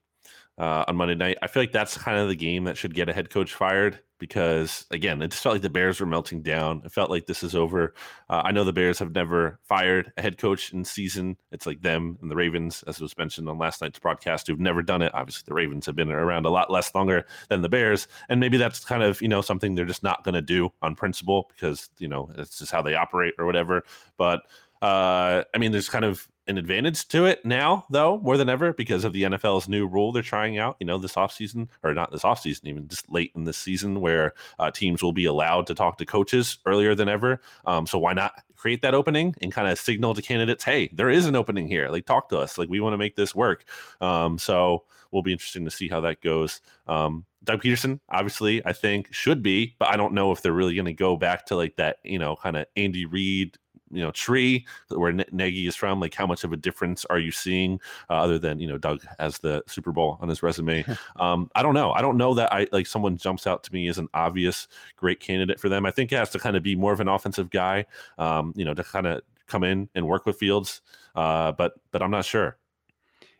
uh, 0.60 0.84
on 0.86 0.96
Monday 0.96 1.14
night, 1.14 1.38
I 1.40 1.46
feel 1.46 1.62
like 1.62 1.72
that's 1.72 1.96
kind 1.96 2.18
of 2.18 2.28
the 2.28 2.36
game 2.36 2.64
that 2.64 2.76
should 2.76 2.94
get 2.94 3.08
a 3.08 3.14
head 3.14 3.30
coach 3.30 3.54
fired 3.54 4.00
because 4.18 4.84
again, 4.90 5.22
it 5.22 5.30
just 5.30 5.42
felt 5.42 5.54
like 5.54 5.62
the 5.62 5.70
Bears 5.70 5.98
were 5.98 6.06
melting 6.06 6.42
down. 6.42 6.82
It 6.84 6.92
felt 6.92 7.08
like 7.08 7.24
this 7.24 7.42
is 7.42 7.54
over. 7.54 7.94
Uh, 8.28 8.42
I 8.44 8.52
know 8.52 8.62
the 8.62 8.72
Bears 8.74 8.98
have 8.98 9.14
never 9.14 9.58
fired 9.62 10.12
a 10.18 10.22
head 10.22 10.36
coach 10.36 10.74
in 10.74 10.84
season. 10.84 11.38
It's 11.50 11.64
like 11.64 11.80
them 11.80 12.18
and 12.20 12.30
the 12.30 12.36
Ravens, 12.36 12.84
as 12.86 13.00
was 13.00 13.16
mentioned 13.16 13.48
on 13.48 13.56
last 13.56 13.80
night's 13.80 13.98
broadcast, 13.98 14.48
who've 14.48 14.60
never 14.60 14.82
done 14.82 15.00
it. 15.00 15.14
Obviously, 15.14 15.44
the 15.46 15.54
Ravens 15.54 15.86
have 15.86 15.96
been 15.96 16.12
around 16.12 16.44
a 16.44 16.50
lot 16.50 16.70
less 16.70 16.94
longer 16.94 17.24
than 17.48 17.62
the 17.62 17.70
Bears, 17.70 18.06
and 18.28 18.38
maybe 18.38 18.58
that's 18.58 18.84
kind 18.84 19.02
of 19.02 19.22
you 19.22 19.28
know 19.28 19.40
something 19.40 19.74
they're 19.74 19.86
just 19.86 20.02
not 20.02 20.22
going 20.24 20.34
to 20.34 20.42
do 20.42 20.70
on 20.82 20.94
principle 20.94 21.50
because 21.56 21.88
you 21.96 22.06
know 22.06 22.30
it's 22.36 22.58
just 22.58 22.70
how 22.70 22.82
they 22.82 22.94
operate 22.94 23.32
or 23.38 23.46
whatever. 23.46 23.82
But 24.18 24.42
uh, 24.82 25.44
I 25.54 25.58
mean, 25.58 25.72
there's 25.72 25.88
kind 25.88 26.04
of 26.04 26.26
an 26.46 26.58
advantage 26.58 27.06
to 27.08 27.26
it 27.26 27.44
now, 27.44 27.86
though, 27.90 28.18
more 28.18 28.36
than 28.36 28.48
ever, 28.48 28.72
because 28.72 29.04
of 29.04 29.12
the 29.12 29.22
NFL's 29.22 29.68
new 29.68 29.86
rule 29.86 30.10
they're 30.10 30.22
trying 30.22 30.58
out, 30.58 30.76
you 30.80 30.86
know, 30.86 30.98
this 30.98 31.14
offseason, 31.14 31.68
or 31.82 31.94
not 31.94 32.10
this 32.10 32.22
offseason, 32.22 32.66
even 32.66 32.88
just 32.88 33.10
late 33.10 33.32
in 33.34 33.44
this 33.44 33.56
season, 33.56 34.00
where 34.00 34.34
uh, 34.58 34.70
teams 34.70 35.02
will 35.02 35.12
be 35.12 35.26
allowed 35.26 35.66
to 35.68 35.74
talk 35.74 35.98
to 35.98 36.06
coaches 36.06 36.58
earlier 36.66 36.94
than 36.94 37.08
ever. 37.08 37.40
Um, 37.66 37.86
so 37.86 37.98
why 37.98 38.12
not 38.12 38.42
create 38.56 38.82
that 38.82 38.94
opening 38.94 39.34
and 39.40 39.52
kind 39.52 39.68
of 39.68 39.78
signal 39.78 40.14
to 40.14 40.22
candidates, 40.22 40.64
hey, 40.64 40.90
there 40.92 41.08
is 41.08 41.26
an 41.26 41.36
opening 41.36 41.68
here. 41.68 41.88
Like, 41.88 42.04
talk 42.04 42.28
to 42.30 42.38
us. 42.38 42.58
Like, 42.58 42.68
we 42.68 42.80
want 42.80 42.94
to 42.94 42.98
make 42.98 43.16
this 43.16 43.34
work. 43.34 43.64
Um, 44.00 44.38
so 44.38 44.84
will 45.10 45.22
be 45.22 45.32
interesting 45.32 45.64
to 45.64 45.70
see 45.70 45.88
how 45.88 46.00
that 46.00 46.20
goes. 46.20 46.60
Um, 46.86 47.24
Doug 47.42 47.62
Pederson, 47.62 48.00
obviously, 48.10 48.64
I 48.66 48.72
think 48.72 49.12
should 49.12 49.42
be, 49.42 49.74
but 49.78 49.88
I 49.88 49.96
don't 49.96 50.14
know 50.14 50.30
if 50.30 50.42
they're 50.42 50.52
really 50.52 50.74
going 50.74 50.86
to 50.86 50.92
go 50.92 51.16
back 51.16 51.46
to 51.46 51.56
like 51.56 51.76
that, 51.76 51.98
you 52.04 52.18
know, 52.18 52.36
kind 52.36 52.56
of 52.56 52.66
Andy 52.76 53.06
Reid 53.06 53.56
you 53.90 54.02
know 54.02 54.10
tree 54.10 54.66
where 54.88 55.12
Nagy 55.12 55.66
is 55.66 55.76
from? 55.76 56.00
Like, 56.00 56.14
how 56.14 56.26
much 56.26 56.44
of 56.44 56.52
a 56.52 56.56
difference 56.56 57.04
are 57.06 57.18
you 57.18 57.30
seeing 57.30 57.80
uh, 58.08 58.14
other 58.14 58.38
than 58.38 58.58
you 58.58 58.68
know 58.68 58.78
Doug 58.78 59.02
has 59.18 59.38
the 59.38 59.62
Super 59.66 59.92
Bowl 59.92 60.18
on 60.20 60.28
his 60.28 60.42
resume? 60.42 60.84
um, 61.16 61.50
I 61.54 61.62
don't 61.62 61.74
know. 61.74 61.92
I 61.92 62.00
don't 62.00 62.16
know 62.16 62.34
that 62.34 62.52
I 62.52 62.66
like 62.72 62.86
someone 62.86 63.16
jumps 63.16 63.46
out 63.46 63.62
to 63.64 63.72
me 63.72 63.88
as 63.88 63.98
an 63.98 64.08
obvious 64.14 64.68
great 64.96 65.20
candidate 65.20 65.60
for 65.60 65.68
them. 65.68 65.86
I 65.86 65.90
think 65.90 66.12
it 66.12 66.16
has 66.16 66.30
to 66.30 66.38
kind 66.38 66.56
of 66.56 66.62
be 66.62 66.76
more 66.76 66.92
of 66.92 67.00
an 67.00 67.08
offensive 67.08 67.50
guy, 67.50 67.86
um, 68.18 68.52
you 68.56 68.64
know, 68.64 68.74
to 68.74 68.84
kind 68.84 69.06
of 69.06 69.22
come 69.46 69.64
in 69.64 69.88
and 69.94 70.06
work 70.06 70.26
with 70.26 70.36
Fields. 70.36 70.82
Uh, 71.14 71.52
but 71.52 71.74
but 71.90 72.02
I'm 72.02 72.10
not 72.10 72.24
sure. 72.24 72.56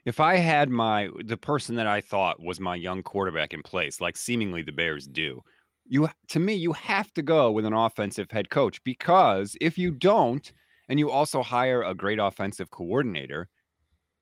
If 0.04 0.18
I 0.18 0.36
had 0.36 0.70
my 0.70 1.10
the 1.24 1.36
person 1.36 1.76
that 1.76 1.86
I 1.86 2.00
thought 2.00 2.42
was 2.42 2.58
my 2.58 2.74
young 2.74 3.02
quarterback 3.02 3.52
in 3.52 3.62
place, 3.62 4.00
like 4.00 4.16
seemingly 4.16 4.62
the 4.62 4.72
Bears 4.72 5.06
do, 5.06 5.42
you 5.90 6.08
to 6.28 6.38
me 6.38 6.54
you 6.54 6.72
have 6.72 7.12
to 7.12 7.20
go 7.20 7.50
with 7.50 7.66
an 7.66 7.72
offensive 7.72 8.30
head 8.30 8.48
coach 8.48 8.82
because 8.84 9.56
if 9.60 9.76
you 9.76 9.90
don't 9.90 10.52
and 10.88 10.98
you 10.98 11.10
also 11.10 11.42
hire 11.42 11.82
a 11.82 11.94
great 11.94 12.18
offensive 12.18 12.70
coordinator 12.70 13.48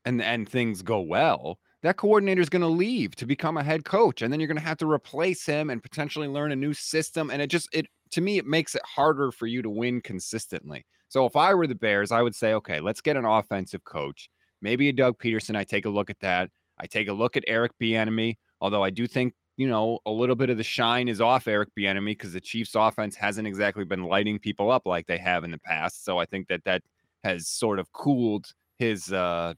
and 0.05 0.21
and 0.23 0.49
things 0.49 0.83
go 0.83 1.01
well 1.01 1.59
that 1.83 1.97
coordinator 1.97 2.41
is 2.41 2.49
going 2.49 2.63
to 2.63 2.69
leave 2.69 3.15
to 3.15 3.27
become 3.27 3.57
a 3.57 3.63
head 3.63 3.85
coach 3.85 4.23
and 4.23 4.33
then 4.33 4.41
you're 4.41 4.49
going 4.49 4.59
to 4.59 4.63
have 4.63 4.79
to 4.79 4.91
replace 4.91 5.45
him 5.45 5.71
and 5.71 5.83
potentially 5.83 6.27
learn 6.27 6.51
a 6.51 6.57
new 6.57 6.73
system 6.73 7.31
and 7.31 7.41
it 7.41 7.49
just 7.49 7.69
it 7.73 7.87
to 8.11 8.21
me 8.21 8.39
it 8.39 8.47
makes 8.47 8.75
it 8.75 8.83
harder 8.85 9.31
for 9.31 9.47
you 9.47 9.63
to 9.63 9.71
win 9.71 10.01
consistently. 10.01 10.85
So 11.09 11.27
if 11.27 11.37
i 11.37 11.53
were 11.53 11.67
the 11.67 11.75
bears 11.75 12.11
i 12.11 12.23
would 12.23 12.35
say 12.35 12.55
okay 12.55 12.81
let's 12.81 13.03
get 13.03 13.17
an 13.17 13.27
offensive 13.27 13.85
coach. 13.85 14.31
Maybe 14.63 14.89
a 14.89 14.93
doug 14.93 15.19
pederson 15.19 15.55
i 15.55 15.65
take 15.65 15.85
a 15.85 15.91
look 15.91 16.09
at 16.09 16.21
that. 16.21 16.51
I 16.81 16.87
take 16.87 17.09
a 17.09 17.13
look 17.13 17.37
at 17.37 17.45
eric 17.47 17.73
bieniemy 17.81 18.37
although 18.61 18.83
i 18.83 18.91
do 18.91 19.07
think 19.07 19.35
you 19.59 19.67
know, 19.67 19.99
a 20.07 20.11
little 20.11 20.37
bit 20.37 20.51
of 20.51 20.57
the 20.57 20.63
shine 20.63 21.09
is 21.09 21.21
off 21.21 21.49
Eric 21.49 21.71
Bieniemy 21.77 22.13
because 22.13 22.33
the 22.33 22.41
Chiefs' 22.41 22.77
offense 22.77 23.17
hasn't 23.17 23.49
exactly 23.49 23.85
been 23.85 24.05
lighting 24.05 24.39
people 24.39 24.71
up 24.71 24.87
like 24.87 25.09
they 25.09 25.19
have 25.19 25.43
in 25.43 25.51
the 25.51 25.59
past. 25.59 26.05
So 26.05 26.17
I 26.17 26.27
think 26.27 26.47
that 26.47 26.63
that 26.65 26.83
has 27.25 27.49
sort 27.49 27.81
of 27.81 27.93
cooled 27.93 28.53
his 28.79 29.13
uh, 29.13 29.55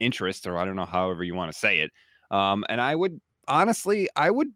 interest, 0.00 0.46
or 0.46 0.56
I 0.56 0.64
don't 0.64 0.76
know, 0.76 0.86
however 0.86 1.22
you 1.22 1.34
want 1.34 1.52
to 1.52 1.58
say 1.58 1.80
it. 1.80 1.90
Um, 2.30 2.64
and 2.70 2.80
I 2.80 2.96
would 2.96 3.20
honestly, 3.46 4.08
I 4.16 4.30
would. 4.30 4.48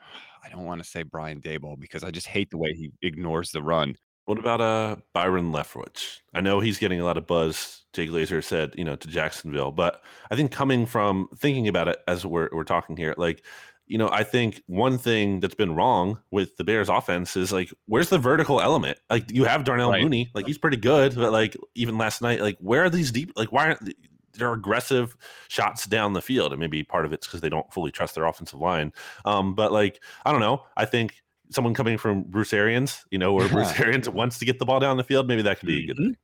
I 0.44 0.48
don't 0.48 0.64
want 0.64 0.82
to 0.82 0.88
say 0.88 1.02
Brian 1.02 1.42
Daboll 1.42 1.78
because 1.78 2.02
I 2.02 2.10
just 2.10 2.26
hate 2.26 2.48
the 2.48 2.56
way 2.56 2.72
he 2.72 2.90
ignores 3.02 3.50
the 3.50 3.62
run. 3.62 3.96
What 4.28 4.38
about 4.38 4.60
uh 4.60 4.96
Byron 5.14 5.52
Leftwich? 5.52 6.18
I 6.34 6.42
know 6.42 6.60
he's 6.60 6.78
getting 6.78 7.00
a 7.00 7.04
lot 7.04 7.16
of 7.16 7.26
buzz. 7.26 7.86
Jay 7.94 8.06
Glazer 8.06 8.44
said, 8.44 8.74
you 8.76 8.84
know, 8.84 8.94
to 8.94 9.08
Jacksonville, 9.08 9.72
but 9.72 10.02
I 10.30 10.36
think 10.36 10.52
coming 10.52 10.84
from 10.84 11.30
thinking 11.38 11.66
about 11.66 11.88
it 11.88 11.96
as 12.06 12.26
we're 12.26 12.50
we're 12.52 12.64
talking 12.64 12.94
here, 12.94 13.14
like, 13.16 13.42
you 13.86 13.96
know, 13.96 14.10
I 14.10 14.24
think 14.24 14.60
one 14.66 14.98
thing 14.98 15.40
that's 15.40 15.54
been 15.54 15.74
wrong 15.74 16.18
with 16.30 16.58
the 16.58 16.64
Bears 16.64 16.90
offense 16.90 17.38
is 17.38 17.52
like, 17.52 17.72
where's 17.86 18.10
the 18.10 18.18
vertical 18.18 18.60
element? 18.60 18.98
Like, 19.08 19.32
you 19.32 19.44
have 19.44 19.64
Darnell 19.64 19.92
right. 19.92 20.02
Mooney, 20.02 20.30
like 20.34 20.46
he's 20.46 20.58
pretty 20.58 20.76
good, 20.76 21.14
but 21.14 21.32
like 21.32 21.56
even 21.74 21.96
last 21.96 22.20
night, 22.20 22.42
like 22.42 22.58
where 22.60 22.84
are 22.84 22.90
these 22.90 23.10
deep? 23.10 23.32
Like, 23.34 23.50
why 23.50 23.68
aren't 23.68 23.94
there 24.34 24.52
aggressive 24.52 25.16
shots 25.48 25.86
down 25.86 26.12
the 26.12 26.20
field? 26.20 26.52
And 26.52 26.60
maybe 26.60 26.84
part 26.84 27.06
of 27.06 27.14
it's 27.14 27.26
because 27.26 27.40
they 27.40 27.48
don't 27.48 27.72
fully 27.72 27.90
trust 27.90 28.14
their 28.14 28.26
offensive 28.26 28.60
line. 28.60 28.92
Um, 29.24 29.54
but 29.54 29.72
like, 29.72 30.02
I 30.26 30.32
don't 30.32 30.42
know. 30.42 30.64
I 30.76 30.84
think 30.84 31.14
someone 31.50 31.74
coming 31.74 31.98
from 31.98 32.22
Bruce 32.22 32.52
Arians, 32.52 33.04
you 33.10 33.18
know, 33.18 33.32
where 33.32 33.48
Bruce 33.50 33.78
Arians 33.78 34.08
wants 34.08 34.38
to 34.38 34.44
get 34.44 34.58
the 34.58 34.66
ball 34.66 34.80
down 34.80 34.96
the 34.96 35.04
field, 35.04 35.28
maybe 35.28 35.42
that 35.42 35.58
could 35.58 35.66
be 35.66 35.84
a 35.84 35.86
good 35.86 35.96
mm-hmm. 35.96 36.04
thing. 36.06 36.16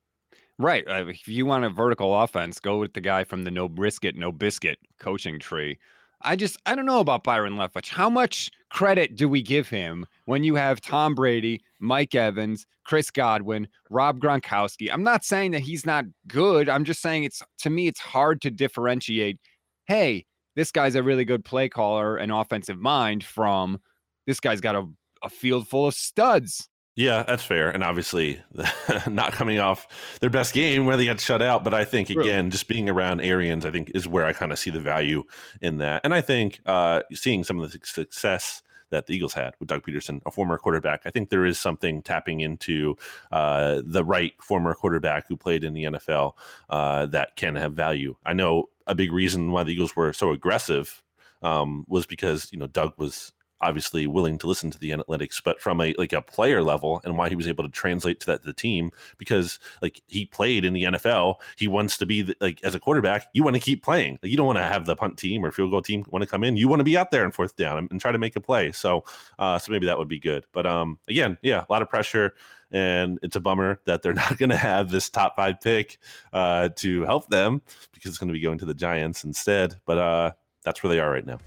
Right. 0.59 0.87
Uh, 0.87 1.07
if 1.09 1.27
you 1.27 1.47
want 1.47 1.65
a 1.65 1.71
vertical 1.71 2.21
offense, 2.23 2.61
go 2.61 2.79
with 2.79 2.93
the 2.93 3.01
guy 3.01 3.25
from 3.25 3.43
the 3.43 3.51
no 3.51 3.69
brisket, 3.69 4.15
no 4.15 4.31
biscuit 4.31 4.79
coaching 5.01 5.41
tree. 5.41 5.79
I 6.23 6.37
just 6.37 6.59
I 6.65 6.75
don't 6.75 6.87
know 6.87 7.01
about 7.01 7.25
Byron 7.25 7.57
Leftwich. 7.57 7.89
How 7.89 8.09
much 8.09 8.51
credit 8.71 9.17
do 9.17 9.29
we 9.29 9.43
give 9.43 9.69
him 9.69 10.07
when 10.25 10.45
you 10.45 10.55
have 10.55 10.81
Tom 10.81 11.15
Brady, 11.15 11.61
Mike 11.81 12.15
Evans, 12.15 12.67
Chris 12.85 13.11
Godwin, 13.11 13.69
Rob 13.91 14.21
Gronkowski? 14.21 14.91
I'm 14.93 15.03
not 15.03 15.25
saying 15.25 15.51
that 15.53 15.61
he's 15.61 15.85
not 15.85 16.05
good. 16.29 16.69
I'm 16.69 16.85
just 16.85 17.03
saying 17.03 17.25
it's 17.25 17.43
to 17.59 17.71
me 17.71 17.89
it's 17.89 18.01
hard 18.01 18.41
to 18.43 18.51
differentiate. 18.51 19.39
Hey, 19.87 20.25
this 20.57 20.71
guy's 20.71 20.95
a 20.95 21.03
really 21.03 21.25
good 21.25 21.45
play 21.45 21.69
caller 21.69 22.17
and 22.17 22.33
offensive 22.33 22.79
mind 22.79 23.25
from 23.25 23.81
this 24.27 24.41
guy's 24.41 24.61
got 24.61 24.77
a 24.77 24.89
a 25.25 25.29
field 25.31 25.69
full 25.69 25.87
of 25.87 25.95
studs. 25.95 26.69
Yeah, 26.97 27.25
that's 27.25 27.43
fair. 27.43 27.71
And 27.71 27.83
obviously, 27.83 28.41
not 29.09 29.33
coming 29.33 29.59
off 29.59 29.89
their 30.21 30.31
best 30.31 30.55
game 30.55 30.87
where 30.87 30.97
they 30.97 31.07
got 31.07 31.19
shut 31.19 31.43
out. 31.43 31.65
But 31.65 31.75
I 31.75 31.85
think, 31.85 32.09
again, 32.09 32.51
just 32.51 32.69
being 32.69 32.89
around 32.89 33.21
Arians, 33.21 33.67
I 33.67 33.73
think 33.73 33.91
is 33.95 34.07
where 34.07 34.25
I 34.25 34.33
kind 34.33 34.53
of 34.53 34.61
see 34.61 34.71
the 34.71 34.79
value 34.79 35.25
in 35.61 35.79
that. 35.79 36.03
And 36.05 36.15
I 36.15 36.21
think 36.21 36.61
uh, 36.67 37.03
seeing 37.13 37.43
some 37.43 37.59
of 37.59 37.73
the 37.73 37.79
success 37.85 38.63
that 38.91 39.07
the 39.07 39.15
Eagles 39.15 39.35
had 39.35 39.55
with 39.59 39.69
Doug 39.69 39.85
Pederson, 39.85 40.21
a 40.25 40.31
former 40.31 40.57
quarterback, 40.57 41.03
I 41.05 41.11
think 41.11 41.31
there 41.31 41.45
is 41.45 41.59
something 41.59 42.01
tapping 42.01 42.41
into 42.41 42.97
uh, 43.33 43.83
the 43.85 44.05
right 44.05 44.33
former 44.41 44.73
quarterback 44.73 45.27
who 45.27 45.37
played 45.37 45.65
in 45.65 45.75
the 45.75 45.85
NFL 45.85 46.35
uh, 46.71 47.07
that 47.07 47.35
can 47.35 47.57
have 47.57 47.73
value. 47.73 48.15
I 48.25 48.35
know 48.35 48.69
a 48.87 48.95
big 48.95 49.13
reason 49.13 49.51
why 49.51 49.65
the 49.65 49.73
Eagles 49.73 49.97
were 49.97 50.13
so 50.13 50.31
aggressive 50.31 51.03
um, 51.43 51.85
was 51.89 52.07
because, 52.07 52.49
you 52.53 52.59
know, 52.59 52.69
Doug 52.69 52.93
was 52.97 53.33
obviously 53.65 54.07
willing 54.07 54.39
to 54.39 54.47
listen 54.47 54.71
to 54.71 54.79
the 54.79 54.91
analytics, 54.91 55.43
but 55.43 55.61
from 55.61 55.81
a 55.81 55.95
like 55.99 56.13
a 56.13 56.23
player 56.23 56.63
level 56.63 57.01
and 57.05 57.17
why 57.17 57.29
he 57.29 57.37
was 57.37 57.49
able 57.49 57.65
to 57.65 57.71
translate 57.71 58.21
to 58.21 58.27
that 58.27 58.43
to 58.43 58.47
the 58.47 58.53
team 58.53 58.91
because 59.19 59.59
like 59.83 60.03
he 60.07 60.27
played 60.27 60.65
in 60.65 60.75
the 60.75 60.85
NFL, 60.85 61.37
he 61.57 61.67
wants 61.67 61.97
to 61.99 62.07
be 62.07 62.23
the, 62.23 62.37
like 62.41 62.63
as 62.63 62.75
a 62.75 62.81
quarterback, 62.81 63.29
you 63.33 63.43
want 63.43 63.57
to 63.57 63.61
keep 63.61 63.83
playing. 63.83 64.19
Like, 64.23 64.31
you 64.31 64.37
don't 64.37 64.47
want 64.47 64.59
to 64.59 64.65
have 64.65 64.87
the 64.87 64.97
punt 64.97 65.19
team 65.19 65.45
or 65.45 65.51
field 65.51 65.71
goal 65.71 65.83
team 65.83 66.05
want 66.11 66.23
to 66.23 66.29
come 66.29 66.45
in. 66.45 66.57
You 66.57 66.69
want 66.69 66.81
to 66.81 66.85
be 66.85 66.97
out 66.97 67.11
there 67.11 67.25
in 67.25 67.33
fourth 67.33 67.57
down 67.57 67.79
and, 67.79 67.91
and 67.91 68.01
try 68.01 68.13
to 68.13 68.19
make 68.19 68.37
a 68.37 68.41
play. 68.41 68.73
So, 68.73 69.05
uh, 69.39 69.59
so 69.59 69.73
maybe 69.73 69.87
that 69.87 69.99
would 69.99 70.09
be 70.09 70.21
good. 70.21 70.45
But 70.53 70.67
um, 70.67 70.99
again, 71.09 71.39
yeah, 71.43 71.65
a 71.69 71.73
lot 71.73 71.83
of 71.83 71.89
pressure 71.89 72.35
and 72.71 73.21
it's 73.23 73.37
a 73.37 73.41
bummer 73.41 73.81
that 73.85 74.03
they're 74.03 74.13
not 74.25 74.37
going 74.37 74.51
to 74.51 74.57
have 74.57 74.91
this 74.91 75.09
top 75.09 75.37
five 75.37 75.61
pick 75.61 75.99
uh, 76.33 76.69
to 76.77 77.03
help 77.05 77.29
them 77.29 77.63
because 77.93 78.11
it's 78.11 78.19
going 78.19 78.29
to 78.29 78.35
be 78.35 78.41
going 78.41 78.59
to 78.59 78.67
the 78.67 78.75
Giants 78.75 79.25
instead. 79.25 79.77
But 79.87 79.99
uh, 79.99 80.33
that's 80.65 80.83
where 80.83 80.93
they 80.93 81.01
are 81.01 81.11
right 81.11 81.25
now. 81.25 81.39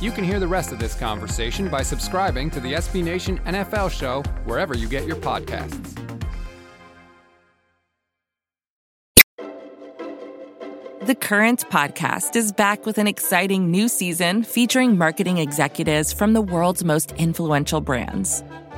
You 0.00 0.12
can 0.12 0.22
hear 0.22 0.38
the 0.38 0.46
rest 0.46 0.70
of 0.70 0.78
this 0.78 0.94
conversation 0.94 1.68
by 1.68 1.82
subscribing 1.82 2.50
to 2.50 2.60
the 2.60 2.74
SB 2.74 3.02
Nation 3.02 3.40
NFL 3.40 3.90
show 3.90 4.22
wherever 4.44 4.76
you 4.76 4.88
get 4.88 5.06
your 5.06 5.16
podcasts. 5.16 5.96
The 11.00 11.14
Current 11.14 11.68
podcast 11.70 12.36
is 12.36 12.52
back 12.52 12.84
with 12.86 12.98
an 12.98 13.08
exciting 13.08 13.70
new 13.70 13.88
season 13.88 14.44
featuring 14.44 14.98
marketing 14.98 15.38
executives 15.38 16.12
from 16.12 16.32
the 16.32 16.42
world's 16.42 16.84
most 16.84 17.12
influential 17.12 17.80
brands. 17.80 18.44